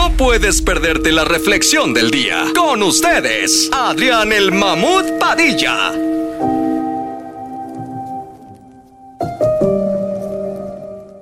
No 0.00 0.16
puedes 0.16 0.62
perderte 0.62 1.12
la 1.12 1.26
reflexión 1.26 1.92
del 1.92 2.10
día. 2.10 2.46
Con 2.56 2.82
ustedes, 2.82 3.68
Adrián 3.70 4.32
el 4.32 4.50
Mamut 4.50 5.18
Padilla. 5.18 5.92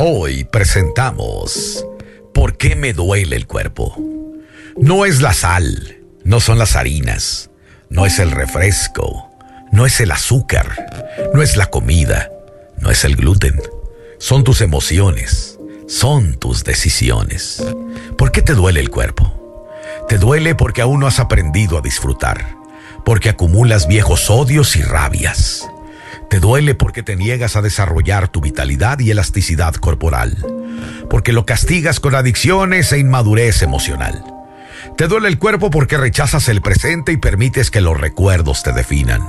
Hoy 0.00 0.42
presentamos 0.50 1.86
¿Por 2.34 2.56
qué 2.56 2.74
me 2.74 2.92
duele 2.92 3.36
el 3.36 3.46
cuerpo? 3.46 3.96
No 4.76 5.04
es 5.04 5.22
la 5.22 5.34
sal, 5.34 5.98
no 6.24 6.40
son 6.40 6.58
las 6.58 6.74
harinas, 6.74 7.50
no 7.90 8.06
es 8.06 8.18
el 8.18 8.32
refresco, 8.32 9.30
no 9.70 9.86
es 9.86 10.00
el 10.00 10.10
azúcar, 10.10 10.86
no 11.32 11.42
es 11.42 11.56
la 11.56 11.66
comida, 11.66 12.28
no 12.80 12.90
es 12.90 13.04
el 13.04 13.14
gluten, 13.14 13.62
son 14.18 14.42
tus 14.42 14.60
emociones, 14.60 15.53
son 15.86 16.34
tus 16.34 16.64
decisiones. 16.64 17.62
¿Por 18.16 18.32
qué 18.32 18.42
te 18.42 18.54
duele 18.54 18.80
el 18.80 18.90
cuerpo? 18.90 19.32
Te 20.08 20.18
duele 20.18 20.54
porque 20.54 20.82
aún 20.82 21.00
no 21.00 21.06
has 21.06 21.20
aprendido 21.20 21.78
a 21.78 21.80
disfrutar, 21.80 22.56
porque 23.04 23.28
acumulas 23.28 23.86
viejos 23.86 24.30
odios 24.30 24.76
y 24.76 24.82
rabias. 24.82 25.68
Te 26.30 26.40
duele 26.40 26.74
porque 26.74 27.02
te 27.02 27.16
niegas 27.16 27.56
a 27.56 27.62
desarrollar 27.62 28.28
tu 28.28 28.40
vitalidad 28.40 28.98
y 28.98 29.10
elasticidad 29.10 29.74
corporal, 29.74 30.36
porque 31.10 31.32
lo 31.32 31.46
castigas 31.46 32.00
con 32.00 32.14
adicciones 32.14 32.92
e 32.92 32.98
inmadurez 32.98 33.62
emocional. 33.62 34.24
Te 34.96 35.06
duele 35.06 35.28
el 35.28 35.38
cuerpo 35.38 35.70
porque 35.70 35.96
rechazas 35.96 36.48
el 36.48 36.60
presente 36.60 37.12
y 37.12 37.16
permites 37.16 37.70
que 37.70 37.80
los 37.80 37.98
recuerdos 37.98 38.62
te 38.62 38.72
definan. 38.72 39.22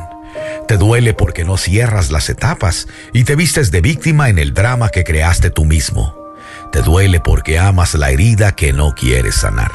Te 0.67 0.77
duele 0.77 1.13
porque 1.13 1.43
no 1.43 1.57
cierras 1.57 2.11
las 2.11 2.29
etapas 2.29 2.87
y 3.13 3.23
te 3.23 3.35
vistes 3.35 3.71
de 3.71 3.81
víctima 3.81 4.29
en 4.29 4.39
el 4.39 4.53
drama 4.53 4.89
que 4.89 5.03
creaste 5.03 5.49
tú 5.49 5.65
mismo. 5.65 6.24
Te 6.71 6.81
duele 6.81 7.19
porque 7.19 7.57
amas 7.59 7.93
la 7.95 8.09
herida 8.11 8.53
que 8.53 8.73
no 8.73 8.93
quieres 8.93 9.35
sanar. 9.35 9.71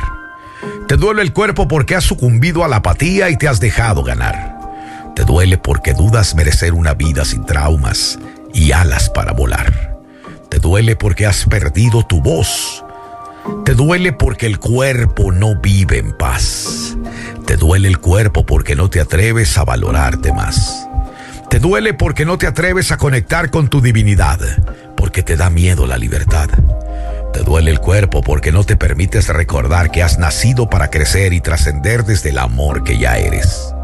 Te 0.86 0.96
duele 0.96 1.22
el 1.22 1.32
cuerpo 1.32 1.68
porque 1.68 1.94
has 1.94 2.04
sucumbido 2.04 2.64
a 2.64 2.68
la 2.68 2.76
apatía 2.76 3.30
y 3.30 3.36
te 3.36 3.48
has 3.48 3.60
dejado 3.60 4.02
ganar. 4.02 4.58
Te 5.14 5.24
duele 5.24 5.58
porque 5.58 5.94
dudas 5.94 6.34
merecer 6.34 6.72
una 6.72 6.94
vida 6.94 7.24
sin 7.24 7.44
traumas 7.44 8.18
y 8.52 8.72
alas 8.72 9.10
para 9.10 9.32
volar. 9.32 9.98
Te 10.48 10.58
duele 10.58 10.96
porque 10.96 11.26
has 11.26 11.44
perdido 11.44 12.04
tu 12.04 12.20
voz. 12.20 12.84
Te 13.64 13.74
duele 13.74 14.12
porque 14.12 14.46
el 14.46 14.58
cuerpo 14.58 15.32
no 15.32 15.56
vive 15.60 15.98
en 15.98 16.16
paz. 16.16 16.96
Te 17.46 17.56
duele 17.56 17.88
el 17.88 17.98
cuerpo 17.98 18.44
porque 18.44 18.76
no 18.76 18.90
te 18.90 19.00
atreves 19.00 19.56
a 19.58 19.64
valorarte 19.64 20.32
más. 20.32 20.86
Te 21.48 21.58
duele 21.58 21.94
porque 21.94 22.24
no 22.24 22.38
te 22.38 22.46
atreves 22.46 22.92
a 22.92 22.96
conectar 22.96 23.50
con 23.50 23.68
tu 23.68 23.80
divinidad, 23.80 24.38
porque 25.10 25.24
te 25.24 25.36
da 25.36 25.50
miedo 25.50 25.88
la 25.88 25.98
libertad. 25.98 26.48
Te 27.32 27.40
duele 27.40 27.72
el 27.72 27.80
cuerpo 27.80 28.22
porque 28.22 28.52
no 28.52 28.62
te 28.62 28.76
permites 28.76 29.26
recordar 29.26 29.90
que 29.90 30.04
has 30.04 30.20
nacido 30.20 30.70
para 30.70 30.88
crecer 30.88 31.32
y 31.32 31.40
trascender 31.40 32.04
desde 32.04 32.28
el 32.28 32.38
amor 32.38 32.84
que 32.84 32.96
ya 32.96 33.18
eres. 33.18 33.74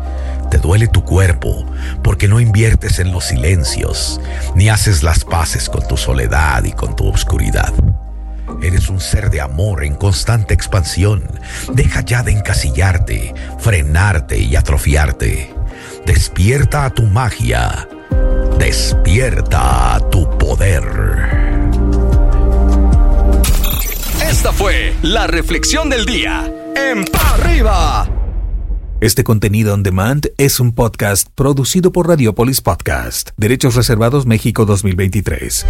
Te 0.53 0.59
duele 0.59 0.87
tu 0.87 1.03
cuerpo 1.03 1.67
porque 2.05 2.29
no 2.29 2.39
inviertes 2.39 3.01
en 3.01 3.11
los 3.11 3.25
silencios, 3.25 4.21
ni 4.55 4.69
haces 4.69 5.03
las 5.03 5.25
paces 5.25 5.69
con 5.69 5.85
tu 5.89 5.97
soledad 5.97 6.63
y 6.63 6.71
con 6.71 6.95
tu 6.95 7.09
oscuridad. 7.09 7.75
Eres 8.63 8.89
un 8.89 9.01
ser 9.01 9.29
de 9.29 9.41
amor 9.41 9.83
en 9.83 9.97
constante 9.97 10.55
expansión. 10.55 11.25
Deja 11.75 12.03
ya 12.03 12.23
de 12.23 12.31
encasillarte, 12.31 13.35
frenarte 13.59 14.39
y 14.39 14.55
atrofiarte. 14.55 15.53
Despierta 16.07 16.85
a 16.85 16.91
tu 16.91 17.03
magia. 17.03 17.89
Despierta 18.67 19.95
a 19.95 20.11
tu 20.11 20.29
poder. 20.39 20.83
Esta 24.21 24.53
fue 24.53 24.93
la 25.03 25.29
reflexión 25.29 25.89
del 25.89 26.05
día. 26.05 26.53
En 26.75 27.05
Pa' 27.05 27.35
arriba. 27.35 28.09
Este 29.01 29.23
contenido 29.23 29.73
on 29.73 29.85
demand 29.85 30.33
es 30.37 30.59
un 30.59 30.75
podcast 30.75 31.29
producido 31.37 31.93
por 31.93 32.09
Radiopolis 32.09 32.61
Podcast. 32.61 33.31
Derechos 33.37 33.77
reservados 33.77 34.27
México 34.27 34.67
2023. 34.67 35.65